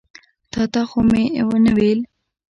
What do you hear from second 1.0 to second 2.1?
مې ونه ویل.